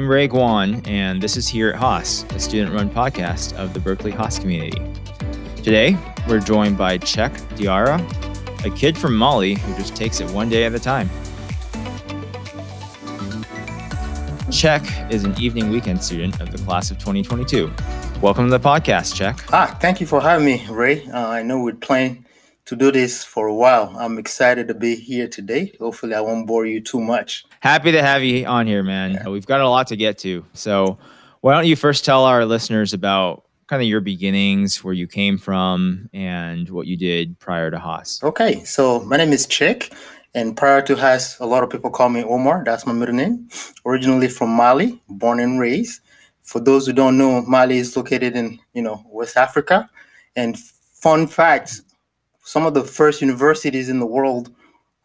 [0.00, 3.80] I'm Ray Guan, and this is Here at Haas, a student run podcast of the
[3.80, 4.80] Berkeley Haas community.
[5.56, 5.94] Today,
[6.26, 8.00] we're joined by Cheick Diarra,
[8.64, 11.10] a kid from Mali who just takes it one day at a time.
[14.48, 17.70] Cheick is an evening weekend student of the class of 2022.
[18.22, 19.50] Welcome to the podcast, Cheick.
[19.52, 21.06] Ah, thank you for having me, Ray.
[21.08, 22.24] Uh, I know we're planning
[22.66, 23.94] to do this for a while.
[23.98, 25.72] I'm excited to be here today.
[25.80, 27.44] Hopefully, I won't bore you too much.
[27.60, 29.12] Happy to have you on here, man.
[29.12, 29.28] Yeah.
[29.28, 30.44] We've got a lot to get to.
[30.52, 30.98] So,
[31.40, 35.38] why don't you first tell our listeners about kind of your beginnings, where you came
[35.38, 38.22] from, and what you did prior to Haas?
[38.22, 39.92] Okay, so my name is Cheick,
[40.34, 42.62] and prior to Haas, a lot of people call me Omar.
[42.64, 43.48] That's my middle name.
[43.86, 46.00] Originally from Mali, born and raised.
[46.42, 49.88] For those who don't know, Mali is located in you know West Africa.
[50.36, 51.80] And fun fact:
[52.42, 54.52] some of the first universities in the world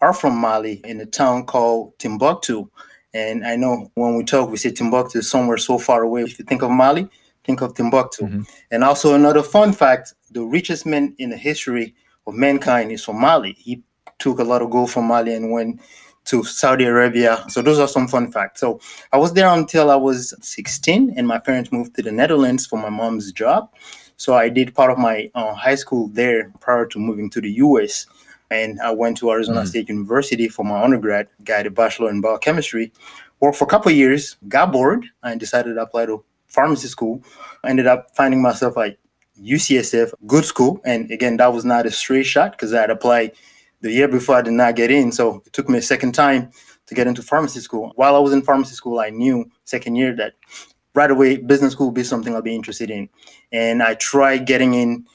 [0.01, 2.69] are from Mali in a town called Timbuktu.
[3.13, 6.23] And I know when we talk, we say Timbuktu is somewhere so far away.
[6.23, 7.07] If you think of Mali,
[7.43, 8.25] think of Timbuktu.
[8.25, 8.41] Mm-hmm.
[8.71, 11.95] And also another fun fact, the richest man in the history
[12.27, 13.53] of mankind is from Mali.
[13.53, 13.83] He
[14.19, 15.79] took a lot of gold from Mali and went
[16.25, 17.43] to Saudi Arabia.
[17.49, 18.59] So those are some fun facts.
[18.59, 18.79] So
[19.13, 22.79] I was there until I was 16 and my parents moved to the Netherlands for
[22.79, 23.69] my mom's job.
[24.17, 27.51] So I did part of my uh, high school there prior to moving to the
[27.51, 28.05] US
[28.51, 32.21] and I went to Arizona mm State University for my undergrad, got a bachelor in
[32.21, 32.91] biochemistry.
[33.39, 37.21] Worked for a couple years, got bored, and decided to apply to pharmacy school.
[37.63, 38.97] I ended up finding myself at
[39.41, 43.33] UCSF, good school, and again that was not a straight shot because I had applied
[43.81, 46.51] the year before I did not get in, so it took me a second time
[46.87, 47.91] to get into pharmacy school.
[47.95, 50.33] While I was in pharmacy school, I knew second year that
[50.95, 53.09] right away business school would be something I'll be interested in,
[53.51, 55.05] and I tried getting in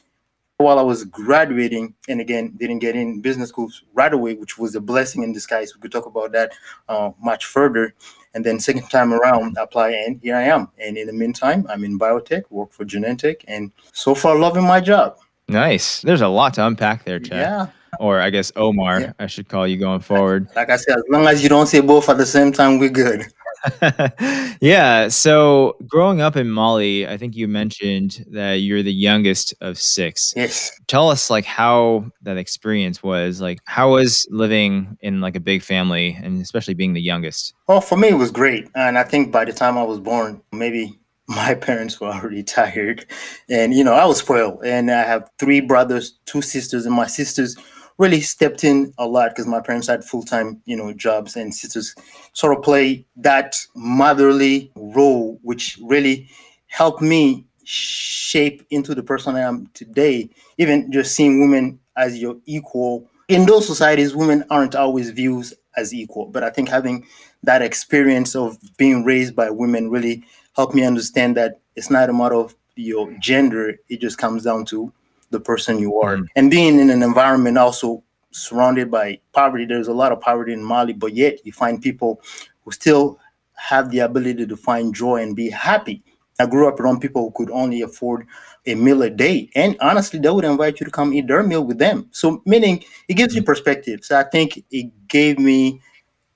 [0.58, 4.74] while I was graduating, and again, didn't get in business schools right away, which was
[4.74, 5.74] a blessing in disguise.
[5.74, 6.52] We could talk about that
[6.88, 7.94] uh, much further.
[8.34, 10.68] And then second time around, apply, and here I am.
[10.78, 14.80] And in the meantime, I'm in biotech, work for Genentech, and so far loving my
[14.80, 15.16] job.
[15.48, 16.02] Nice.
[16.02, 17.38] There's a lot to unpack there, Chad.
[17.38, 17.66] Yeah.
[17.98, 19.12] Or I guess Omar, yeah.
[19.18, 20.46] I should call you going forward.
[20.54, 22.88] Like I said, as long as you don't say both at the same time, we're
[22.88, 23.26] good.
[24.60, 25.08] yeah.
[25.08, 30.32] So growing up in Mali, I think you mentioned that you're the youngest of six.
[30.36, 30.78] Yes.
[30.86, 33.40] Tell us like how that experience was.
[33.40, 37.54] Like how was living in like a big family and especially being the youngest?
[37.68, 38.68] Well, for me it was great.
[38.74, 40.98] And I think by the time I was born, maybe
[41.28, 43.06] my parents were already tired.
[43.48, 44.64] And you know, I was spoiled.
[44.64, 47.56] And I have three brothers, two sisters, and my sisters
[48.00, 51.94] really stepped in a lot because my parents had full-time you know jobs and sisters
[52.32, 56.26] sort of play that motherly role which really
[56.68, 62.36] helped me shape into the person i am today even just seeing women as your
[62.46, 63.06] equal.
[63.28, 65.46] In those societies women aren't always viewed
[65.76, 67.06] as equal but i think having
[67.42, 70.24] that experience of being raised by women really
[70.56, 74.64] helped me understand that it's not a matter of your gender it just comes down
[74.64, 74.90] to
[75.30, 76.16] the person you are.
[76.16, 76.26] Mm.
[76.36, 78.02] And being in an environment also
[78.32, 82.20] surrounded by poverty, there's a lot of poverty in Mali, but yet you find people
[82.64, 83.18] who still
[83.54, 86.02] have the ability to find joy and be happy.
[86.38, 88.26] I grew up around people who could only afford
[88.66, 89.50] a meal a day.
[89.54, 92.08] And honestly, they would invite you to come eat their meal with them.
[92.12, 93.46] So, meaning it gives you mm.
[93.46, 94.00] perspective.
[94.04, 95.80] So, I think it gave me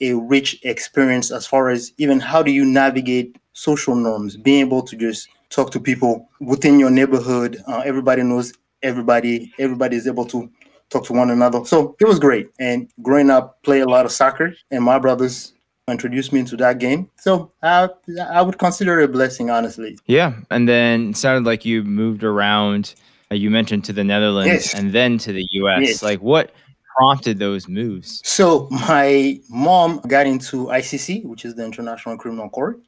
[0.00, 4.82] a rich experience as far as even how do you navigate social norms, being able
[4.82, 7.62] to just talk to people within your neighborhood.
[7.66, 8.52] Uh, everybody knows
[8.84, 10.48] everybody everybody is able to
[10.90, 11.64] talk to one another.
[11.64, 12.50] So it was great.
[12.60, 15.52] And growing up, play a lot of soccer, and my brothers
[15.88, 17.10] introduced me into that game.
[17.16, 17.88] So I
[18.30, 19.98] I would consider it a blessing, honestly.
[20.06, 22.94] Yeah, and then it sounded like you moved around.
[23.30, 24.74] Uh, you mentioned to the Netherlands yes.
[24.74, 25.80] and then to the U.S.
[25.82, 26.02] Yes.
[26.02, 26.52] Like what
[26.96, 28.20] prompted those moves?
[28.24, 32.80] So my mom got into ICC, which is the International Criminal Court,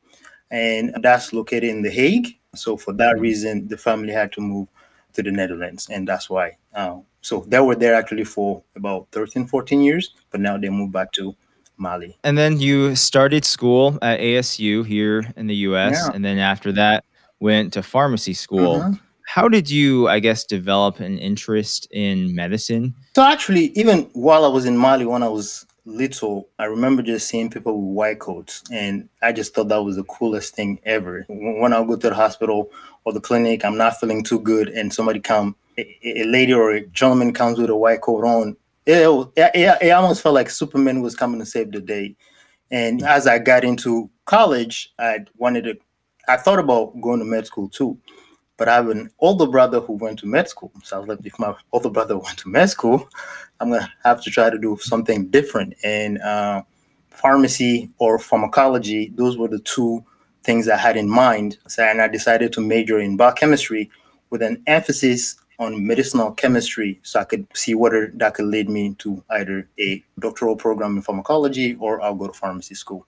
[0.51, 2.37] and that's located in The Hague.
[2.55, 4.69] So for that reason, the family had to move
[5.17, 6.57] to the Netherlands, and that's why.
[6.75, 10.93] Uh, so they were there actually for about 13, 14 years, but now they moved
[10.93, 11.35] back to
[11.77, 12.17] Mali.
[12.23, 16.15] And then you started school at ASU here in the US, yeah.
[16.15, 17.05] and then after that
[17.41, 18.77] went to pharmacy school.
[18.79, 18.95] Mm-hmm.
[19.27, 22.95] How did you, I guess, develop an interest in medicine?
[23.17, 27.29] So actually, even while I was in Mali, when I was little, I remember just
[27.29, 31.25] seeing people with white coats, and I just thought that was the coolest thing ever.
[31.29, 32.71] When I go to the hospital
[33.05, 36.73] or the clinic, I'm not feeling too good, and somebody come, a, a lady or
[36.73, 38.57] a gentleman comes with a white coat on.
[38.85, 39.07] It,
[39.37, 42.17] it, it almost felt like Superman was coming to save the day.
[42.71, 45.79] And as I got into college, I wanted to.
[46.29, 47.99] I thought about going to med school too,
[48.57, 50.73] but I have an older brother who went to med school.
[50.83, 53.09] So I was like, if my older brother went to med school,
[53.61, 55.75] I'm gonna have to try to do something different.
[55.85, 56.63] And uh,
[57.11, 60.05] pharmacy or pharmacology, those were the two
[60.43, 61.59] things I had in mind.
[61.67, 63.91] So, and I decided to major in biochemistry
[64.31, 68.95] with an emphasis on medicinal chemistry so I could see whether that could lead me
[68.99, 73.07] to either a doctoral program in pharmacology or I'll go to pharmacy school.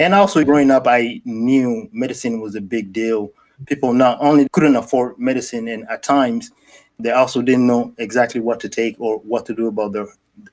[0.00, 3.30] And also growing up, I knew medicine was a big deal.
[3.66, 6.50] People not only couldn't afford medicine, and at times
[6.98, 10.06] they also didn't know exactly what to take or what to do about their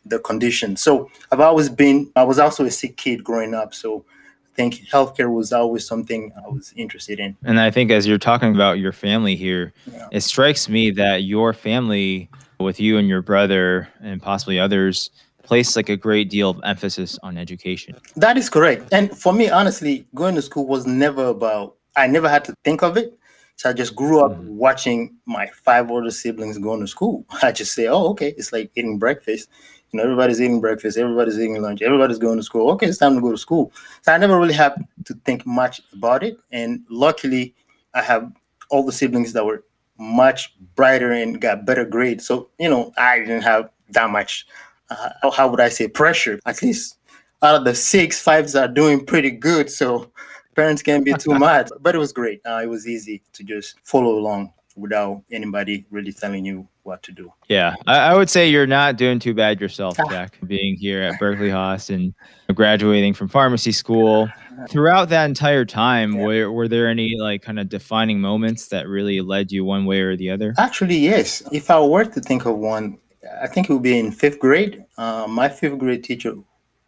[0.05, 0.75] the condition.
[0.75, 2.11] So I've always been.
[2.15, 3.73] I was also a sick kid growing up.
[3.73, 4.05] So
[4.51, 7.35] I think healthcare was always something I was interested in.
[7.43, 10.07] And I think as you're talking about your family here, yeah.
[10.11, 15.09] it strikes me that your family, with you and your brother and possibly others,
[15.43, 17.95] place like a great deal of emphasis on education.
[18.15, 18.89] That is correct.
[18.91, 21.75] And for me, honestly, going to school was never about.
[21.95, 23.17] I never had to think of it.
[23.55, 24.57] So I just grew up mm-hmm.
[24.57, 27.25] watching my five older siblings going to school.
[27.43, 29.49] I just say, oh, okay, it's like eating breakfast.
[29.91, 32.71] You know, everybody's eating breakfast, everybody's eating lunch, everybody's going to school.
[32.71, 33.73] Okay, it's time to go to school.
[34.03, 34.73] So I never really had
[35.05, 36.37] to think much about it.
[36.51, 37.53] And luckily,
[37.93, 38.31] I have
[38.69, 39.65] all the siblings that were
[39.99, 42.25] much brighter and got better grades.
[42.25, 44.47] So, you know, I didn't have that much,
[44.89, 46.39] uh, how would I say, pressure.
[46.45, 46.97] At least
[47.43, 49.69] out of the six, fives are doing pretty good.
[49.69, 50.10] So
[50.55, 51.69] parents can't be too mad.
[51.79, 52.41] But it was great.
[52.45, 57.11] Uh, it was easy to just follow along without anybody really telling you what to
[57.11, 57.31] do.
[57.47, 60.09] Yeah, I, I, would say you're not doing too bad yourself, ah.
[60.09, 62.13] Jack, being here at Berkeley Haas and
[62.53, 64.29] graduating from pharmacy school.
[64.69, 66.25] Throughout that entire time, yeah.
[66.25, 70.01] were, were there any like kind of defining moments that really led you one way
[70.01, 70.53] or the other?
[70.57, 71.43] Actually, yes.
[71.51, 72.97] If I were to think of one,
[73.41, 74.83] I think it would be in fifth grade.
[74.97, 76.35] Uh, my fifth grade teacher,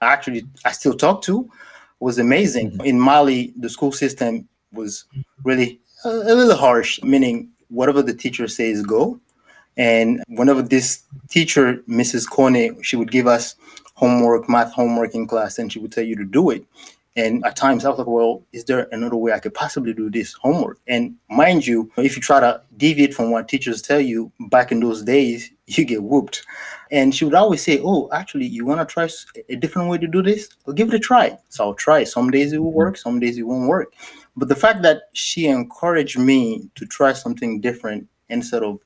[0.01, 1.49] actually, I still talk to,
[2.03, 2.71] was amazing.
[2.71, 2.85] Mm-hmm.
[2.91, 5.05] In Mali, the school system was
[5.45, 9.19] really a, a little harsh, meaning whatever the teacher says, go.
[9.77, 12.27] And whenever this teacher, Mrs.
[12.27, 13.55] Kone, she would give us
[13.95, 16.65] homework, math homework in class, and she would tell you to do it.
[17.15, 20.09] And at times I was like, well, is there another way I could possibly do
[20.09, 20.79] this homework?
[20.87, 24.79] And mind you, if you try to deviate from what teachers tell you back in
[24.79, 26.43] those days, you get whooped.
[26.91, 29.07] And she would always say, oh, actually, you want to try
[29.49, 30.49] a different way to do this?
[30.65, 31.37] Well, give it a try.
[31.49, 32.03] So I'll try.
[32.03, 33.09] Some days it will work, mm-hmm.
[33.09, 33.93] some days it won't work.
[34.35, 38.79] But the fact that she encouraged me to try something different instead of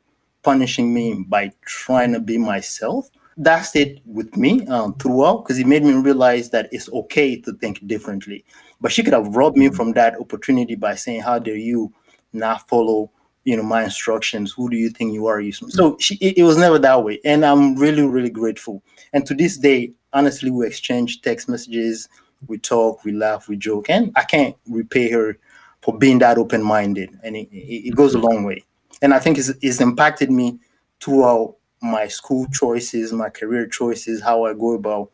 [0.44, 5.68] punishing me by trying to be myself, that stayed with me um, throughout because it
[5.68, 8.44] made me realize that it's okay to think differently.
[8.82, 11.94] But she could have robbed me from that opportunity by saying, "How dare you
[12.34, 13.12] not follow,
[13.44, 14.52] you know, my instructions?
[14.52, 17.46] Who do you think you are?" So she, it, it was never that way, and
[17.46, 18.84] I'm really, really grateful.
[19.14, 22.10] And to this day, honestly, we exchange text messages,
[22.48, 25.38] we talk, we laugh, we joke, and I can't repay her
[25.82, 28.64] for being that open-minded, and it, it, it goes a long way.
[29.02, 30.60] And I think it's, it's impacted me
[31.00, 35.12] throughout my school choices, my career choices, how I go about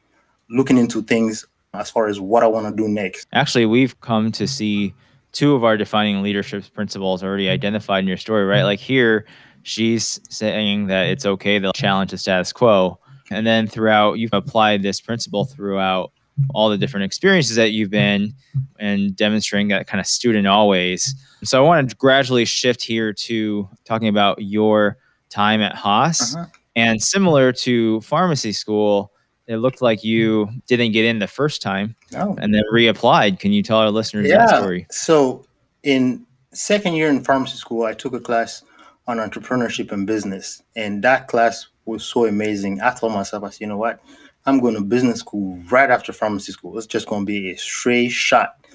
[0.49, 3.27] looking into things as far as what I want to do next.
[3.33, 4.93] Actually, we've come to see
[5.31, 8.63] two of our defining leadership principles already identified in your story, right?
[8.63, 9.25] Like here,
[9.63, 12.99] she's saying that it's okay to challenge the status quo.
[13.31, 16.11] And then throughout, you've applied this principle throughout
[16.53, 18.33] all the different experiences that you've been
[18.79, 21.15] and demonstrating that kind of student always.
[21.43, 24.97] So I want to gradually shift here to talking about your
[25.33, 26.35] time at Haas.
[26.35, 26.45] Uh-huh.
[26.75, 29.11] And similar to pharmacy school,
[29.47, 32.35] it looked like you didn't get in the first time no.
[32.39, 33.39] and then reapplied.
[33.39, 34.45] Can you tell our listeners yeah.
[34.45, 34.87] that story?
[34.89, 35.45] So,
[35.83, 38.63] in second year in pharmacy school, I took a class
[39.07, 40.63] on entrepreneurship and business.
[40.75, 42.81] And that class was so amazing.
[42.81, 44.01] I told myself, I said, you know what?
[44.45, 46.77] I'm going to business school right after pharmacy school.
[46.77, 48.65] It's just going to be a straight shot.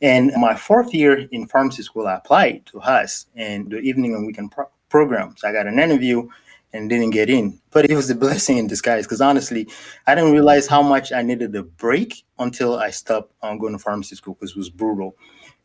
[0.00, 4.26] And my fourth year in pharmacy school, I applied to Haas and the evening and
[4.26, 5.34] weekend pro- program.
[5.38, 6.28] So I got an interview
[6.72, 7.58] and didn't get in.
[7.70, 9.66] But it was a blessing in disguise because honestly,
[10.06, 13.78] I didn't realize how much I needed a break until I stopped um, going to
[13.78, 15.16] pharmacy school because it was brutal.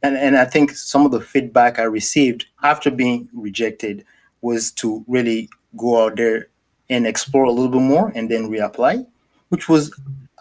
[0.02, 4.06] And, and I think some of the feedback I received after being rejected
[4.42, 6.48] was to really go out there
[6.90, 9.06] and explore a little bit more and then reapply,
[9.50, 9.94] which was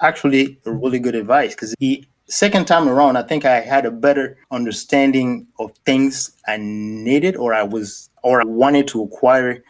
[0.03, 4.39] actually really good advice because the second time around, I think I had a better
[4.51, 9.63] understanding of things I needed or I was or I wanted to acquire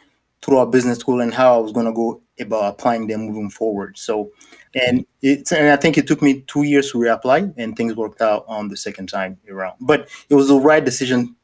[0.43, 3.99] throughout business school and how I was going to go about applying them moving forward.
[3.99, 4.31] So,
[4.75, 8.21] and it's and I think it took me two years to reapply, and things worked
[8.21, 9.77] out on the second time around.
[9.81, 11.37] But it was the right decision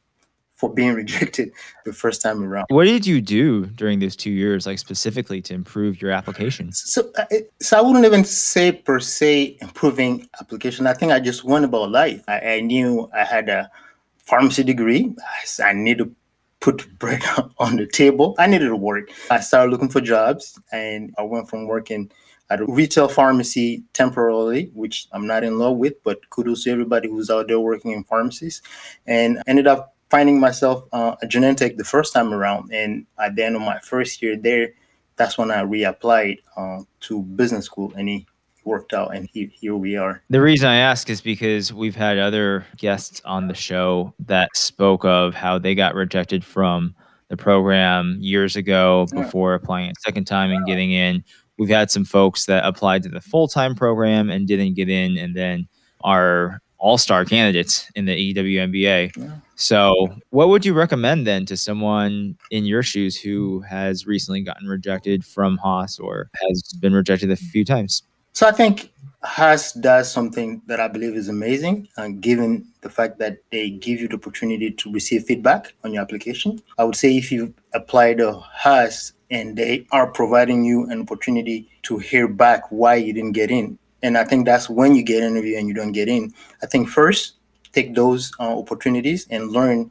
[0.55, 1.51] for being rejected
[1.85, 2.65] the first time around.
[2.69, 6.71] What did you do during those two years, like specifically to improve your application?
[6.71, 7.25] So, uh,
[7.59, 10.87] so I wouldn't even say per se improving application.
[10.87, 12.23] I think I just went about life.
[12.27, 13.69] I, I knew I had a
[14.17, 15.15] pharmacy degree.
[15.19, 16.13] I, I need to
[16.59, 17.21] put bread
[17.57, 18.35] on the table.
[18.39, 19.09] I needed to work.
[19.29, 22.11] I started looking for jobs and I went from working
[22.49, 27.09] at a retail pharmacy temporarily, which I'm not in love with, but kudos to everybody
[27.09, 28.61] who's out there working in pharmacies.
[29.07, 32.71] And ended up finding myself uh, a Genentech the first time around.
[32.71, 34.69] And at the end of my first year there,
[35.15, 38.23] that's when I reapplied uh, to business school and it
[38.63, 39.15] worked out.
[39.15, 40.21] And he, here we are.
[40.29, 45.03] The reason I ask is because we've had other guests on the show that spoke
[45.03, 46.93] of how they got rejected from
[47.29, 51.23] the program years ago before applying a second time and getting in.
[51.57, 55.17] We've had some folks that applied to the full time program and didn't get in,
[55.17, 55.67] and then
[56.03, 59.15] are all star candidates in the EWMBA.
[59.15, 59.31] Yeah.
[59.55, 64.67] So, what would you recommend then to someone in your shoes who has recently gotten
[64.67, 68.03] rejected from Haas or has been rejected a few times?
[68.33, 68.91] So, I think
[69.23, 74.01] Haas does something that I believe is amazing, uh, given the fact that they give
[74.01, 76.61] you the opportunity to receive feedback on your application.
[76.77, 81.69] I would say if you apply to Haas and they are providing you an opportunity
[81.83, 85.23] to hear back why you didn't get in, and I think that's when you get
[85.23, 86.33] an interview and you don't get in.
[86.61, 87.37] I think first
[87.71, 89.89] take those uh, opportunities and learn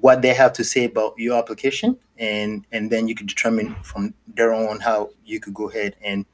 [0.00, 4.14] what they have to say about your application, and and then you can determine from
[4.28, 6.24] there on how you could go ahead and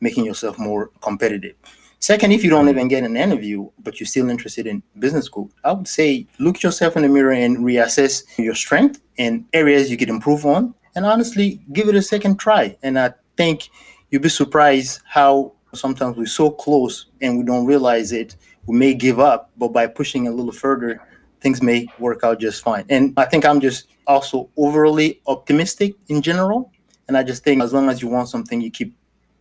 [0.00, 1.54] making yourself more competitive.
[2.00, 5.50] Second, if you don't even get an interview, but you're still interested in business school,
[5.64, 9.96] I would say look yourself in the mirror and reassess your strength and areas you
[9.96, 10.74] could improve on.
[10.94, 12.76] And honestly, give it a second try.
[12.82, 13.68] And I think
[14.10, 18.36] you'll be surprised how sometimes we're so close and we don't realize it.
[18.66, 21.00] We may give up, but by pushing a little further,
[21.40, 22.84] things may work out just fine.
[22.88, 26.72] And I think I'm just also overly optimistic in general.
[27.06, 28.94] And I just think as long as you want something, you keep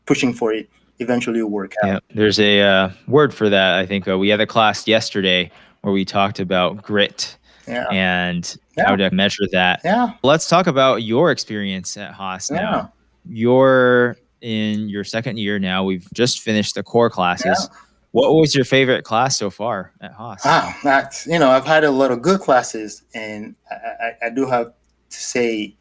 [0.05, 1.87] pushing for it, eventually it'll work out.
[1.87, 3.75] Yeah, there's a uh, word for that.
[3.75, 5.51] I think uh, we had a class yesterday
[5.81, 7.87] where we talked about grit yeah.
[7.89, 8.85] and yeah.
[8.85, 9.81] how to measure that.
[9.83, 10.11] Yeah.
[10.23, 12.91] Let's talk about your experience at Haas now.
[13.25, 14.13] Yeah.
[14.41, 15.83] In your second year now.
[15.83, 17.69] We've just finished the core classes.
[17.71, 17.77] Yeah.
[18.11, 20.43] What was your favorite class so far at Haas?
[20.45, 24.29] Wow, that's you know I've had a lot of good classes, and I, I, I
[24.29, 24.67] do have
[25.09, 25.75] to say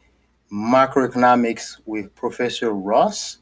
[0.52, 3.38] macroeconomics with Professor Ross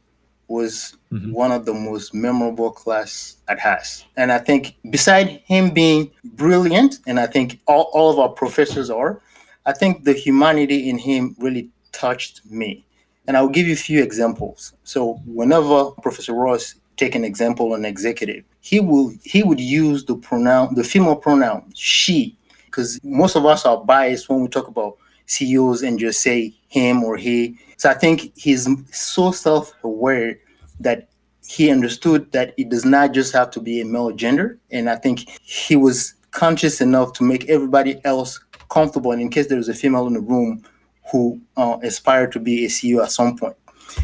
[0.49, 1.33] was mm-hmm.
[1.33, 4.05] one of the most memorable class at Haas.
[4.17, 8.91] And I think beside him being brilliant, and I think all, all of our professors
[8.91, 9.21] are,
[9.67, 12.85] I think the humanity in him really touched me.
[13.27, 14.75] And I'll give you a few examples.
[14.85, 20.17] So whenever Professor Ross take an example on executive, he will he would use the
[20.17, 24.97] pronoun the female pronoun she, because most of us are biased when we talk about
[25.27, 27.57] CEOs and just say him or he.
[27.77, 30.39] So I think he's so self-aware
[30.81, 31.09] that
[31.47, 34.59] he understood that it does not just have to be a male gender.
[34.71, 38.41] And I think he was conscious enough to make everybody else
[38.71, 39.13] comfortable.
[39.13, 40.63] And in case there was a female in the room
[41.11, 43.57] who uh, aspired to be a CEO at some point.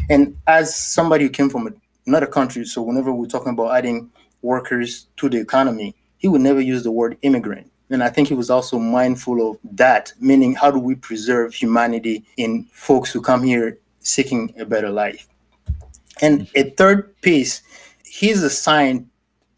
[0.09, 5.07] And as somebody who came from another country, so whenever we're talking about adding workers
[5.17, 7.71] to the economy, he would never use the word immigrant.
[7.89, 12.25] And I think he was also mindful of that, meaning how do we preserve humanity
[12.37, 15.27] in folks who come here seeking a better life?
[16.21, 17.63] And a third piece,
[18.05, 19.07] he's a science,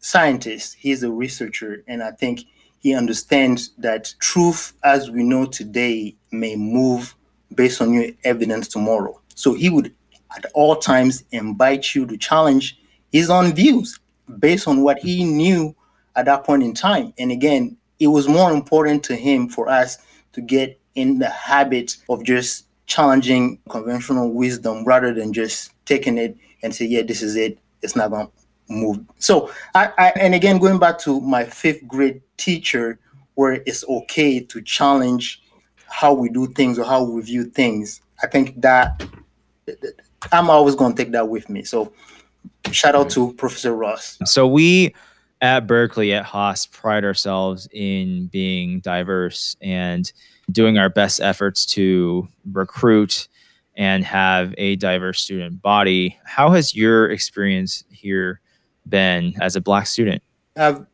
[0.00, 2.40] scientist, he's a researcher, and I think
[2.80, 7.14] he understands that truth as we know today may move
[7.54, 9.20] based on your evidence tomorrow.
[9.34, 9.94] So he would
[10.36, 12.78] at all times invite you to challenge
[13.12, 13.98] his own views
[14.38, 15.74] based on what he knew
[16.16, 17.12] at that point in time.
[17.18, 19.98] And again, it was more important to him for us
[20.32, 26.36] to get in the habit of just challenging conventional wisdom rather than just taking it
[26.62, 27.58] and say, yeah, this is it.
[27.82, 28.32] It's not going to
[28.68, 29.00] move.
[29.18, 32.98] So, I, I, and again, going back to my fifth grade teacher,
[33.34, 35.42] where it's okay to challenge
[35.94, 38.00] how we do things or how we view things.
[38.20, 39.06] I think that
[40.32, 41.62] I'm always going to take that with me.
[41.62, 41.92] So,
[42.72, 44.18] shout out to Professor Ross.
[44.24, 44.92] So, we
[45.40, 50.12] at Berkeley at Haas pride ourselves in being diverse and
[50.50, 53.28] doing our best efforts to recruit
[53.76, 56.18] and have a diverse student body.
[56.24, 58.40] How has your experience here
[58.88, 60.22] been as a Black student?
[60.56, 60.86] I've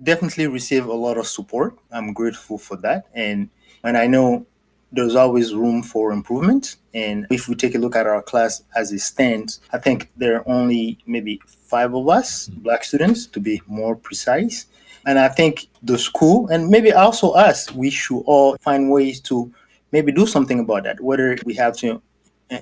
[0.00, 1.76] definitely received a lot of support.
[1.90, 3.06] I'm grateful for that.
[3.14, 3.50] And,
[3.84, 4.46] and I know
[4.92, 6.76] there's always room for improvement.
[6.94, 10.36] And if we take a look at our class as it stands, I think there
[10.36, 12.60] are only maybe five of us, hmm.
[12.60, 14.66] Black students, to be more precise.
[15.06, 19.52] And I think the school and maybe also us, we should all find ways to
[19.92, 22.00] maybe do something about that, whether we have to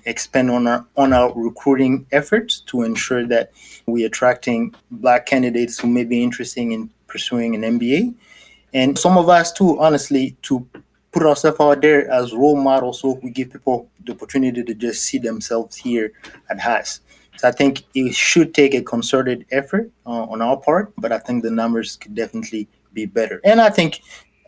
[0.06, 3.52] expand on our on our recruiting efforts to ensure that
[3.86, 8.14] we're attracting black candidates who may be interested in pursuing an MBA.
[8.74, 10.66] And some of us too, honestly, to
[11.12, 15.02] put ourselves out there as role models so we give people the opportunity to just
[15.02, 16.12] see themselves here
[16.50, 17.00] at Haas.
[17.36, 21.18] So I think it should take a concerted effort uh, on our part, but I
[21.18, 23.40] think the numbers could definitely be better.
[23.44, 24.02] And I think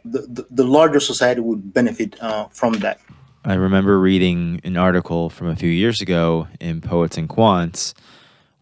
[0.04, 3.00] the, the, the larger society would benefit uh, from that.
[3.44, 7.94] I remember reading an article from a few years ago in Poets and Quants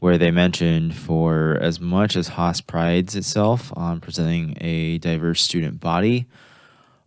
[0.00, 5.78] where they mentioned for as much as Haas prides itself on presenting a diverse student
[5.78, 6.26] body,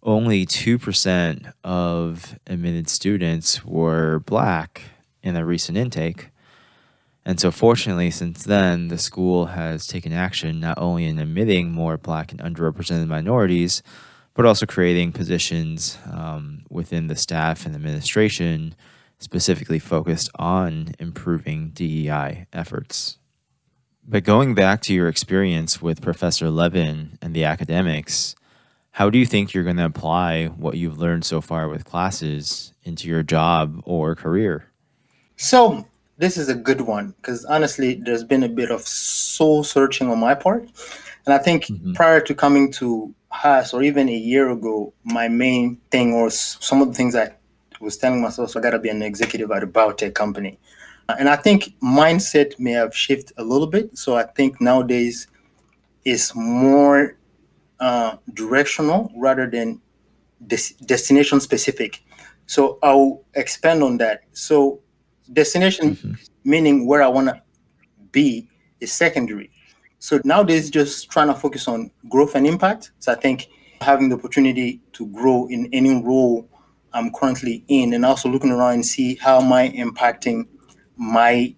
[0.06, 4.84] only 2% of admitted students were black
[5.24, 6.30] in the recent intake.
[7.26, 11.98] And so, fortunately, since then, the school has taken action not only in admitting more
[11.98, 13.82] black and underrepresented minorities,
[14.36, 18.76] but also creating positions um, within the staff and administration
[19.18, 23.18] specifically focused on improving DEI efforts.
[24.08, 28.36] But going back to your experience with Professor Levin and the academics,
[28.96, 32.74] how do you think you're going to apply what you've learned so far with classes
[32.86, 34.70] into your job or career?
[35.36, 35.86] So,
[36.18, 40.18] this is a good one because honestly, there's been a bit of soul searching on
[40.20, 40.70] my part.
[41.26, 41.92] And I think mm-hmm.
[41.92, 46.82] prior to coming to Haas or even a year ago, my main thing was some
[46.82, 47.34] of the things I
[47.82, 50.58] was telling myself, so I got to be an executive at a biotech company.
[51.10, 53.98] And I think mindset may have shifted a little bit.
[53.98, 55.28] So I think nowadays
[56.06, 57.25] it's more uh,
[58.36, 59.82] directional rather than
[60.46, 62.04] des- destination specific.
[62.46, 64.22] So I'll expand on that.
[64.34, 64.82] So
[65.34, 66.14] destination mm-hmm.
[66.44, 67.42] meaning where I want to
[68.12, 68.48] be
[68.80, 69.50] is secondary.
[70.00, 72.92] So nowadays, just trying to focus on growth and impact.
[73.00, 73.48] So I think
[73.82, 76.48] having the opportunity to grow in any role
[76.94, 80.48] I'm currently in, and also looking around and see how am I impacting
[80.96, 81.56] my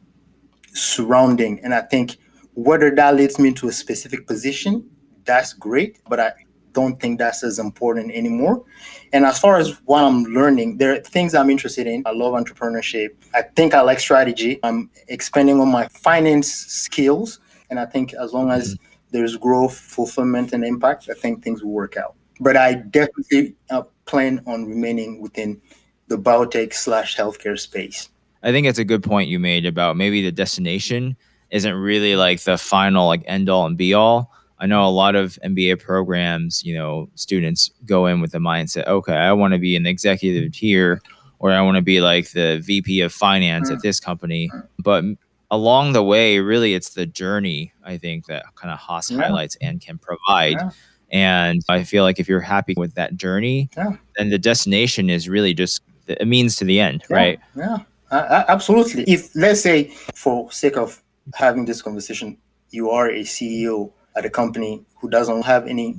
[0.73, 1.59] surrounding.
[1.63, 2.17] And I think
[2.55, 4.89] whether that leads me to a specific position
[5.27, 6.31] that's great, but I
[6.77, 8.63] don't think that's as important anymore.
[9.11, 12.03] And as far as what I'm learning, there are things I'm interested in.
[12.05, 13.09] I love entrepreneurship.
[13.33, 14.59] I think I like strategy.
[14.61, 16.49] I'm expanding on my finance
[16.83, 17.39] skills.
[17.71, 18.85] And I think as long as mm-hmm.
[19.09, 22.13] there's growth, fulfillment, and impact, I think things will work out.
[22.39, 25.59] But I definitely uh, plan on remaining within
[26.09, 28.09] the biotech slash healthcare space.
[28.43, 31.17] I think it's a good point you made about maybe the destination
[31.49, 35.15] isn't really like the final like end all and be all I know a lot
[35.15, 39.59] of MBA programs, you know, students go in with the mindset, okay, I want to
[39.59, 41.01] be an executive here,
[41.39, 44.49] or I want to be like the VP of finance at this company.
[44.79, 45.03] But
[45.51, 49.21] along the way, really, it's the journey, I think, that kind of Haas yeah.
[49.21, 50.53] highlights and can provide.
[50.53, 50.69] Yeah.
[51.11, 53.95] And I feel like if you're happy with that journey, yeah.
[54.17, 55.81] then the destination is really just
[56.19, 57.39] a means to the end, right?
[57.55, 57.77] Yeah,
[58.11, 59.03] uh, absolutely.
[59.03, 61.01] If, let's say, for sake of
[61.33, 62.37] having this conversation,
[62.71, 65.95] you are a CEO at a company who doesn't have any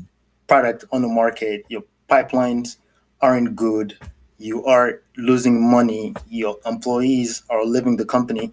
[0.49, 2.77] product on the market, your pipelines
[3.21, 3.97] aren't good,
[4.39, 8.53] you are losing money, your employees are leaving the company.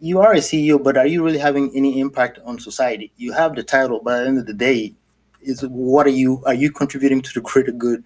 [0.00, 3.12] You are a CEO, but are you really having any impact on society?
[3.16, 4.94] You have the title, but at the end of the day,
[5.42, 8.04] is what are you are you contributing to the greater good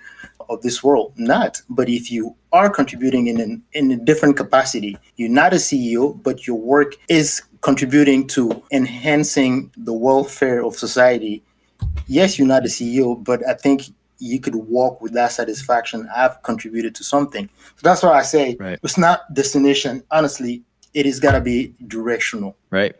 [0.49, 1.13] of this world?
[1.17, 1.61] Not.
[1.69, 6.23] But if you are contributing in an in a different capacity, you're not a CEO,
[6.23, 11.43] but your work is contributing to enhancing the welfare of society,
[12.07, 13.85] yes, you're not a CEO, but I think
[14.19, 16.09] you could walk with that satisfaction.
[16.15, 17.49] I've contributed to something.
[17.77, 18.79] So that's why I say right.
[18.83, 20.03] it's not destination.
[20.11, 22.57] Honestly, it is gotta be directional.
[22.71, 22.95] Right.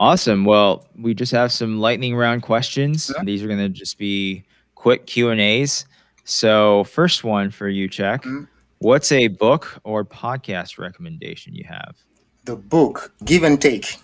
[0.00, 0.46] Awesome.
[0.46, 3.12] Well, we just have some lightning round questions.
[3.14, 3.22] Yeah.
[3.22, 4.44] These are going to just be
[4.74, 5.84] quick Q and A's.
[6.30, 8.20] So, first one for you, Cheick.
[8.20, 8.44] Mm-hmm.
[8.78, 11.96] What's a book or podcast recommendation you have?
[12.44, 13.96] the book Give and Take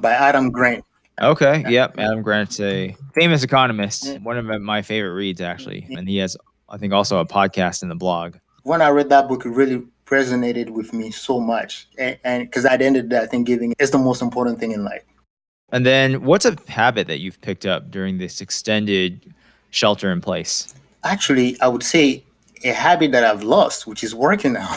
[0.00, 0.84] by Adam Grant.
[1.20, 1.64] Okay.
[1.68, 1.98] Yep.
[1.98, 4.18] Adam Grant's a famous economist.
[4.20, 5.86] One of my favorite reads, actually.
[5.90, 6.36] And he has,
[6.68, 8.36] I think, also a podcast in the blog.
[8.64, 11.88] When I read that book, it really resonated with me so much.
[11.98, 14.58] And because at the end of the day, I think giving is the most important
[14.58, 15.02] thing in life.
[15.72, 19.32] And then what's a habit that you've picked up during this extended
[19.70, 20.74] shelter in place?
[21.06, 22.24] Actually, I would say
[22.64, 24.76] a habit that I've lost, which is working now.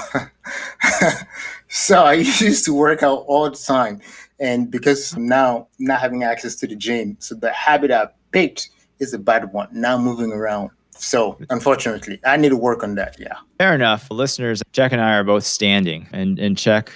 [1.69, 4.01] so I used to work out all the time.
[4.39, 9.13] And because now not having access to the gym, so the habit I picked is
[9.13, 9.67] a bad one.
[9.71, 10.71] Now moving around.
[10.91, 13.17] So unfortunately, I need to work on that.
[13.19, 13.37] Yeah.
[13.57, 14.09] Fair enough.
[14.11, 16.89] Listeners, Jack and I are both standing and, and Cheick.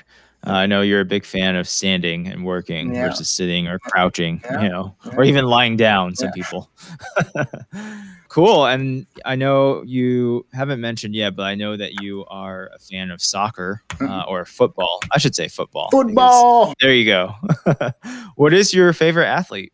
[0.46, 3.08] Uh, I know you're a big fan of standing and working yeah.
[3.08, 4.62] versus sitting or crouching, yeah.
[4.62, 5.16] you know, yeah.
[5.16, 6.16] or even lying down.
[6.16, 6.70] Some people.
[8.34, 8.66] Cool.
[8.66, 13.12] And I know you haven't mentioned yet, but I know that you are a fan
[13.12, 14.28] of soccer uh, mm-hmm.
[14.28, 15.02] or football.
[15.12, 15.92] I should say football.
[15.92, 16.74] Football.
[16.82, 17.36] There you go.
[18.36, 19.72] what is your favorite athlete?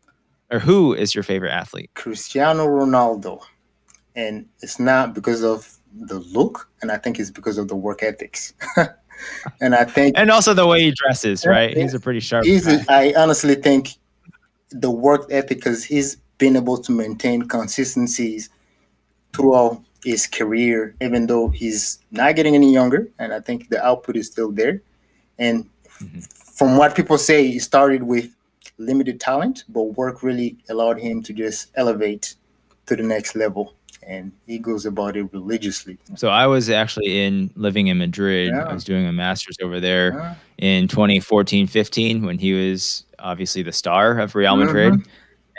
[0.50, 1.88] Or who is your favorite athlete?
[1.94, 3.40] Cristiano Ronaldo.
[4.14, 8.02] And it's not because of the look, and I think it's because of the work
[8.02, 8.52] ethics.
[9.60, 11.76] and I think and also the way he dresses, right?
[11.76, 12.44] He's a pretty sharp.
[12.44, 12.66] he's.
[12.66, 12.84] guy.
[12.88, 13.90] I honestly think
[14.70, 18.48] the work ethic because he's been able to maintain consistencies
[19.34, 24.16] throughout his career, even though he's not getting any younger, and I think the output
[24.16, 24.80] is still there.
[25.38, 26.26] And Mhm.
[26.56, 28.30] from what people say, he started with
[28.78, 32.34] limited talent, but work really allowed him to just elevate
[32.86, 33.74] to the next level.
[34.10, 35.96] And he goes about it religiously.
[36.16, 38.48] So I was actually in living in Madrid.
[38.52, 38.64] Yeah.
[38.64, 40.34] I was doing a master's over there Yeah.
[40.58, 44.94] in 2014, 15 when he was obviously the star of Real Madrid.
[44.94, 45.10] Mm-hmm.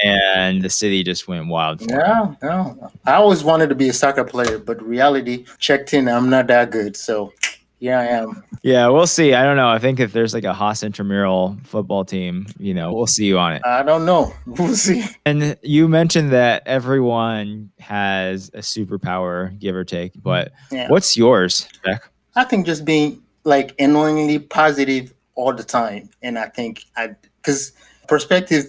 [0.03, 1.89] And the city just went wild him.
[1.91, 2.73] Yeah.
[3.05, 6.07] I always wanted to be a soccer player, but reality checked in.
[6.09, 6.97] I'm not that good.
[6.97, 7.33] So
[7.81, 8.43] here I am.
[8.61, 9.33] Yeah, we'll see.
[9.33, 9.67] I don't know.
[9.67, 13.39] I think if there's like a Haas intramural football team, you know, we'll see you
[13.39, 13.63] on it.
[13.65, 14.31] I don't know.
[14.45, 15.03] We'll see.
[15.25, 20.11] And you mentioned that everyone has a superpower, give or take.
[20.21, 20.89] But Yeah.
[20.89, 22.07] what's yours, Beck?
[22.35, 26.11] I think just being like annoyingly positive all the time.
[26.21, 27.71] And I think I because
[28.07, 28.65] perspective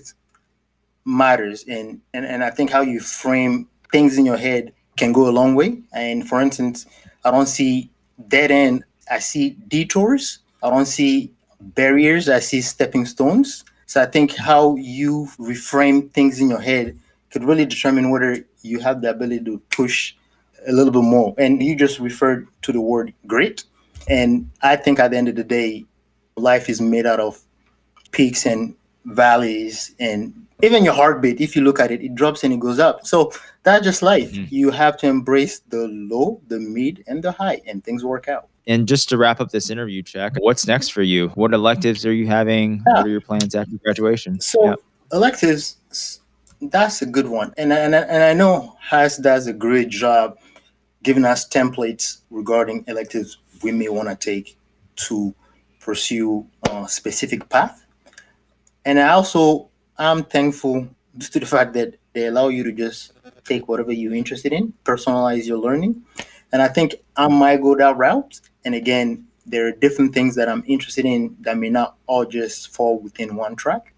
[1.04, 5.28] matters and, and and I think how you frame things in your head can go
[5.28, 5.82] a long way.
[5.92, 6.86] And for instance,
[7.26, 7.90] I don't see
[8.28, 10.38] dead end, I see detours.
[10.62, 13.64] I don't see barriers, I see stepping stones.
[13.86, 16.98] So I think how you reframe things in your head
[17.30, 20.14] could really determine whether you have the ability to push
[20.66, 21.34] a little bit more.
[21.38, 23.64] And you just referred to the word grit.
[24.08, 25.84] And I think at the end of the day,
[26.36, 27.40] life is made out of
[28.12, 32.52] peaks and valleys and even your heartbeat if you look at it it drops and
[32.52, 33.32] it goes up so
[33.64, 34.46] that's just life Mhm.
[34.50, 38.48] you have to embrace the low the mid and the high and things work out
[38.66, 40.36] And just to wrap up this interview, Cheick.
[40.38, 41.28] What's next for you?
[41.30, 42.80] What electives are you having?
[42.84, 44.40] What are your plans after graduation?
[44.40, 44.74] so Yeah.
[45.12, 45.76] electives,
[46.70, 50.38] that's a good one and, and, and i know Haas does a great job
[51.02, 54.56] giving us templates regarding electives we may want to take
[54.94, 55.34] to
[55.80, 57.84] pursue a specific path
[58.84, 60.86] and i also i'm thankful
[61.18, 63.12] to the fact that they allow you to just
[63.44, 66.00] take whatever you're interested in personalize your learning
[66.52, 70.48] and i think i might go that route and again there are different things that
[70.48, 73.92] i'm interested in that may not all just fall within one track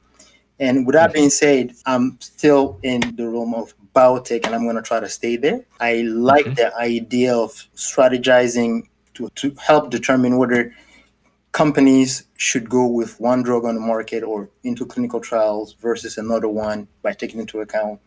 [0.60, 4.76] and with that being said, I'm still in the realm of biotech and I'm going
[4.76, 5.64] to try to stay there.
[5.80, 6.56] I like Mhm.
[6.56, 10.72] the idea of strategizing to, to help determine whether
[11.50, 16.48] companies should go with one drug on the market or into clinical trials versus another
[16.48, 17.98] one by taking into account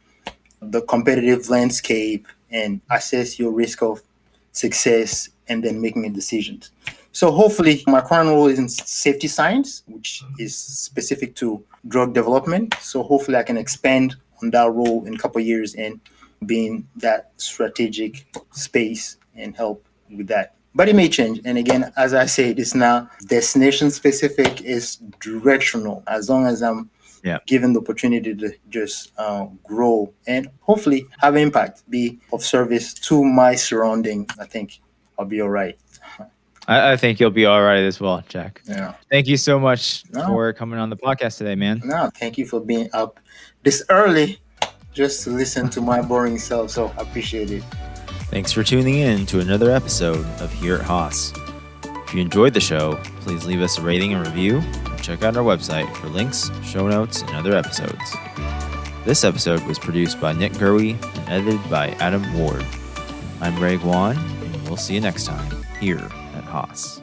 [0.62, 4.02] the competitive landscape and assess your risk of
[4.58, 6.62] success and then making a decision.
[7.12, 12.76] So hopefully my current role is in safety science, which is specific to drug development.
[12.82, 16.00] So hopefully I can expand on that role in a couple years and
[16.46, 19.84] being that strategic space and help
[20.16, 20.56] with that.
[20.76, 21.42] But it may change.
[21.44, 26.04] And again, as I said, it's now destination specific, is directional.
[26.06, 26.92] As long as I'm
[27.24, 27.40] Yeah.
[27.46, 33.24] given the opportunity to just uh, grow and hopefully have impact, be of service to
[33.24, 34.80] my surrounding, I think
[35.20, 35.78] I'll be all right.
[36.68, 38.62] I, I think you'll be all right as well, Jack.
[38.66, 38.94] Yeah.
[39.10, 40.28] Thank you so much No.
[40.28, 41.82] for coming on the podcast today, man.
[41.86, 43.20] No, thank you for being up
[43.64, 44.40] this early
[44.94, 46.72] just to listen to my boring self.
[46.72, 47.64] So I appreciate it.
[48.30, 51.32] Thanks for tuning in to another episode of Here at Haas.
[51.84, 55.38] If you enjoyed the show, please leave us a rating and review and check out
[55.38, 58.14] our website for links, show notes, and other episodes.
[59.06, 62.66] This episode was produced by Nick Gurwey and edited by Adam Ward.
[63.40, 67.02] I'm Ray Guan, and we'll see you next time here at Haas.